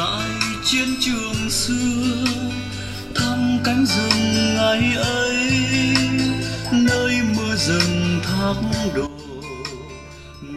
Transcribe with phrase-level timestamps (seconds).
[0.00, 0.30] lại
[0.64, 1.74] chiến trường xưa
[3.14, 5.36] thăm cánh rừng ngày ấy
[6.72, 8.54] nơi mưa rừng thác
[8.94, 9.02] đổ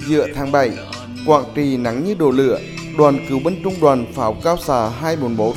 [0.07, 0.71] Giữa tháng 7,
[1.25, 2.59] Quảng Trị nắng như đổ lửa,
[2.97, 5.55] đoàn cứu binh trung đoàn pháo cao xạ 241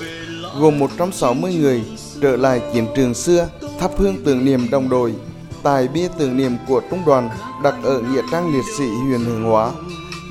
[0.61, 1.82] gồm 160 người
[2.23, 3.48] trở lại chiến trường xưa
[3.80, 5.14] thắp hương tưởng niệm đồng đội
[5.62, 7.29] tại bia tưởng niệm của trung đoàn
[7.64, 9.73] đặt ở nghĩa trang liệt sĩ huyện hương Hóa.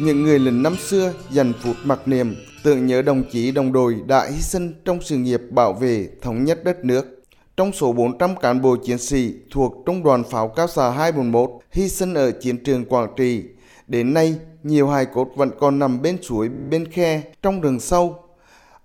[0.01, 2.35] Những người lính năm xưa dành phút mặc niệm
[2.65, 6.43] tưởng nhớ đồng chí đồng đội đã hy sinh trong sự nghiệp bảo vệ thống
[6.43, 7.21] nhất đất nước.
[7.57, 11.89] Trong số 400 cán bộ chiến sĩ thuộc Trung đoàn Pháo Cao xạ 241 hy
[11.89, 13.43] sinh ở chiến trường Quảng Trị,
[13.87, 18.19] đến nay nhiều hài cốt vẫn còn nằm bên suối, bên khe, trong rừng sâu.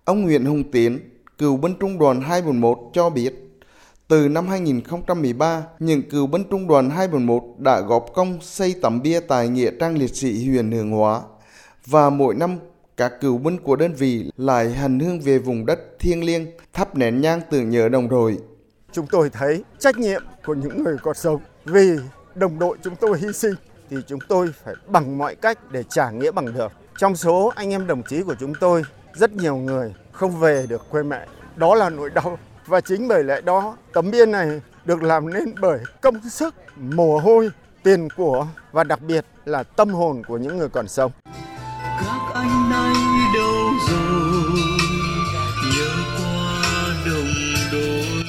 [0.05, 0.99] Ông Nguyễn Hùng Tiến,
[1.39, 3.35] cựu binh trung đoàn 241 cho biết,
[4.09, 9.21] từ năm 2013, những cựu binh trung đoàn 241 đã góp công xây tấm bia
[9.21, 11.21] tại Nghĩa trang liệt sĩ huyện Hương Hóa.
[11.87, 12.59] Và mỗi năm,
[13.01, 16.97] các cựu binh của đơn vị lại hành hương về vùng đất thiêng liêng, thắp
[16.97, 18.39] nén nhang tưởng nhớ đồng đội.
[18.93, 21.91] Chúng tôi thấy trách nhiệm của những người còn sống vì
[22.35, 23.55] đồng đội chúng tôi hy sinh
[23.91, 26.73] thì chúng tôi phải bằng mọi cách để trả nghĩa bằng được.
[26.99, 28.83] Trong số anh em đồng chí của chúng tôi,
[29.15, 31.27] rất nhiều người không về được quê mẹ.
[31.57, 35.55] Đó là nỗi đau và chính bởi lẽ đó tấm bia này được làm nên
[35.61, 37.51] bởi công sức, mồ hôi,
[37.83, 41.13] tiền của và đặc biệt là tâm hồn của những người còn sống
[42.41, 42.95] anh nay
[43.35, 43.55] đâu
[43.89, 44.61] rồi
[45.77, 46.63] nhớ qua
[47.07, 47.35] đồng
[47.73, 48.25] đội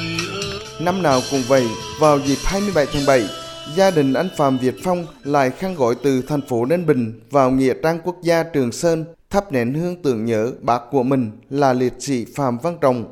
[0.80, 1.67] Năm nào cũng vậy,
[2.00, 3.30] vào dịp 27 tháng 7,
[3.76, 7.52] gia đình anh Phạm Việt Phong lại khăn gọi từ thành phố Ninh Bình vào
[7.52, 11.73] Nghĩa trang quốc gia Trường Sơn thắp nén hương tưởng nhớ bác của mình là
[11.73, 13.06] liệt sĩ Phạm Văn Trọng.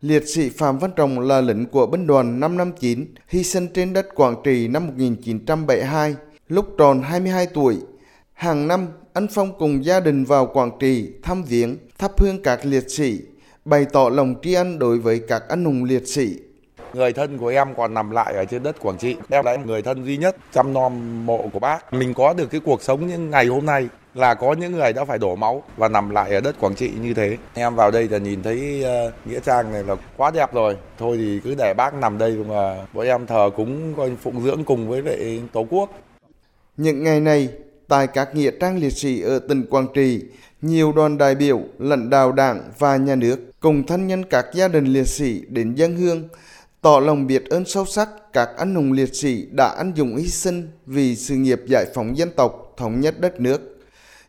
[0.00, 4.06] Liệt sĩ Phạm Văn Trọng là lính của binh đoàn 559, hy sinh trên đất
[4.14, 6.14] Quảng Trị năm 1972,
[6.48, 7.76] lúc tròn 22 tuổi.
[8.38, 12.60] Hàng năm, anh Phong cùng gia đình vào Quảng Trị thăm viếng, thắp hương các
[12.62, 13.20] liệt sĩ,
[13.64, 16.36] bày tỏ lòng tri ân đối với các anh hùng liệt sĩ.
[16.94, 19.16] Người thân của em còn nằm lại ở trên đất Quảng Trị.
[19.30, 21.92] Em là người thân duy nhất chăm nom mộ của bác.
[21.92, 25.04] Mình có được cái cuộc sống như ngày hôm nay là có những người đã
[25.04, 27.36] phải đổ máu và nằm lại ở đất Quảng Trị như thế.
[27.54, 30.76] Em vào đây là nhìn thấy uh, nghĩa trang này là quá đẹp rồi.
[30.98, 34.64] Thôi thì cứ để bác nằm đây mà bọn em thờ cúng coi phụng dưỡng
[34.64, 35.90] cùng với lại Tổ quốc.
[36.76, 37.48] Những ngày này,
[37.88, 40.20] tại các nghĩa trang liệt sĩ ở tỉnh Quảng Trị,
[40.62, 44.68] nhiều đoàn đại biểu, lãnh đạo đảng và nhà nước cùng thân nhân các gia
[44.68, 46.28] đình liệt sĩ đến dân hương,
[46.80, 50.28] tỏ lòng biết ơn sâu sắc các anh hùng liệt sĩ đã anh dũng hy
[50.28, 53.78] sinh vì sự nghiệp giải phóng dân tộc, thống nhất đất nước.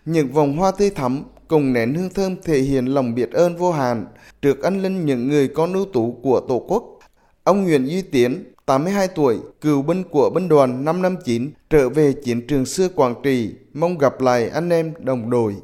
[0.06, 3.72] Những vòng hoa tươi thắm cùng nén hương thơm thể hiện lòng biết ơn vô
[3.72, 4.06] hạn
[4.42, 7.00] trước anh linh những người con ưu tú của Tổ quốc.
[7.44, 12.48] Ông Nguyễn Duy Tiến, 82 tuổi, cựu binh của binh đoàn 559, trở về chiến
[12.48, 15.56] trường xưa Quảng Trị, mong gặp lại anh em đồng đội.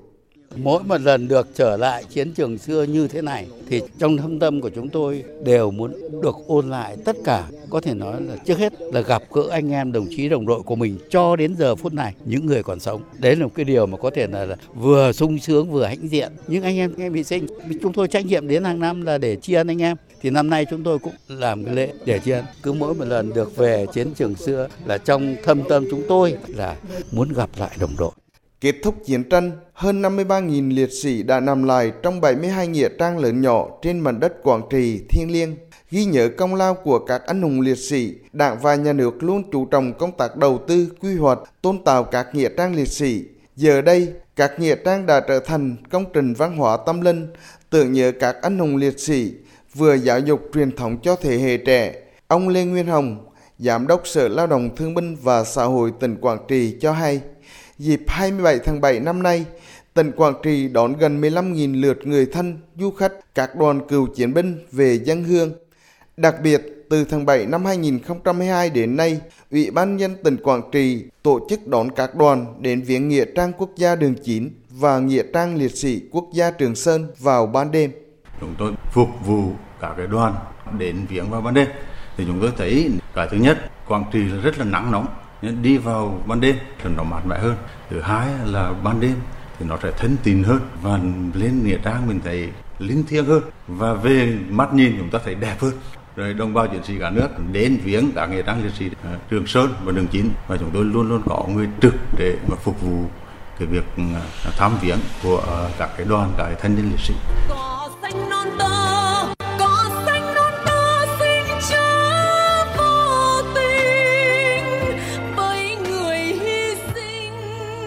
[0.58, 4.40] Mỗi một lần được trở lại chiến trường xưa như thế này thì trong thâm
[4.40, 7.44] tâm của chúng tôi đều muốn được ôn lại tất cả.
[7.70, 10.62] Có thể nói là trước hết là gặp gỡ anh em đồng chí đồng đội
[10.62, 13.02] của mình cho đến giờ phút này những người còn sống.
[13.20, 16.08] Đấy là một cái điều mà có thể là, là vừa sung sướng vừa hãnh
[16.10, 16.32] diện.
[16.48, 17.48] Những anh em nghe bị sinh
[17.82, 19.98] chúng tôi trách nhiệm đến hàng năm là để tri ân anh em.
[20.22, 22.46] Thì năm nay chúng tôi cũng làm cái lễ để tri ân.
[22.64, 26.38] Cứ mỗi một lần được về chiến trường xưa là trong thâm tâm chúng tôi
[26.48, 26.76] là
[27.12, 28.12] muốn gặp lại đồng đội.
[28.66, 33.18] Kết thúc chiến tranh, hơn 53.000 liệt sĩ đã nằm lại trong 72 nghĩa trang
[33.18, 35.56] lớn nhỏ trên mảnh đất Quảng Trị thiên liêng.
[35.92, 39.52] Ghi nhớ công lao của các anh hùng liệt sĩ, Đảng và Nhà nước luôn
[39.52, 43.24] chú trọng công tác đầu tư, quy hoạch, tôn tạo các nghĩa trang liệt sĩ.
[43.56, 47.28] Giờ đây, các nghĩa trang đã trở thành công trình văn hóa tâm linh,
[47.70, 49.34] tưởng nhớ các anh hùng liệt sĩ,
[49.76, 51.94] vừa giáo dục truyền thống cho thế hệ trẻ.
[52.28, 53.26] Ông Lê Nguyên Hồng,
[53.60, 57.22] Giám đốc Sở Lao động Thương binh và Xã hội tỉnh Quảng Trị cho hay,
[57.80, 59.46] dịp 27 tháng 7 năm nay,
[59.94, 64.34] tỉnh Quảng Trị đón gần 15.000 lượt người thân, du khách, các đoàn cựu chiến
[64.34, 65.52] binh về dân hương.
[66.18, 69.20] Đặc biệt, từ tháng 7 năm 2022 đến nay,
[69.52, 73.52] Ủy ban nhân tỉnh Quảng Trị tổ chức đón các đoàn đến viếng Nghĩa trang
[73.58, 77.72] Quốc gia đường 9 và Nghĩa trang Liệt sĩ Quốc gia Trường Sơn vào ban
[77.72, 77.92] đêm.
[78.42, 79.52] chúng tôi phục vụ
[79.82, 80.36] cả cái đoàn
[80.78, 81.68] đến viếng vào ban đêm
[82.18, 83.58] thì chúng tôi thấy cái thứ nhất
[83.88, 85.08] Quảng Trị rất là nắng nóng
[85.52, 87.56] đi vào ban đêm thì nó mát mẻ hơn.
[87.90, 89.16] Thứ hai là ban đêm
[89.60, 91.00] thì nó sẽ thân tình hơn và
[91.34, 92.50] lên nghĩa trang mình thấy
[92.80, 95.72] linh thiêng hơn và về mắt nhìn chúng ta thấy đẹp hơn.
[96.16, 99.18] Rồi đồng bào chiến sĩ cả nước đến viếng cả nghĩa trang liệt sĩ à,
[99.30, 102.56] Trường Sơn và Đường Chín và chúng tôi luôn luôn có người trực để mà
[102.56, 103.06] phục vụ
[103.60, 107.00] cái việc à, thăm viếng của à, các cái đoàn, các cái thân nhân liệt
[107.00, 107.14] sĩ.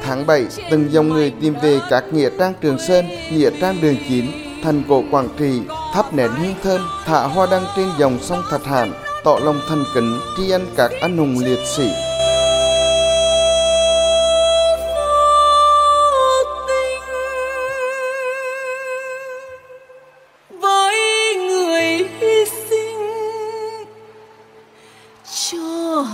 [0.08, 3.96] tháng 7, từng dòng người tìm về các nghĩa trang Trường Sơn, nghĩa trang Đường
[4.08, 4.24] Chín,
[4.62, 5.60] thành cổ Quảng Trị,
[5.94, 8.92] thắp nén hương thơm, thả hoa đăng trên dòng sông Thạch Hãn,
[9.24, 11.90] tỏ lòng thành kính tri ân các anh hùng liệt sĩ.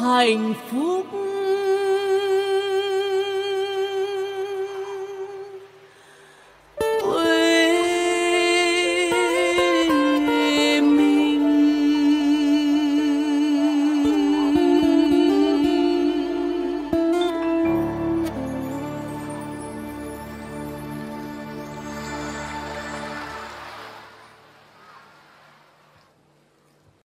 [0.03, 1.24] hạnh phúc